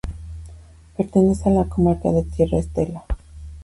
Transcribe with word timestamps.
Pertenece 0.97 1.47
a 1.47 1.53
la 1.53 1.65
comarca 1.69 2.11
de 2.11 2.23
Tierra 2.23 2.57
Estella. 2.57 3.03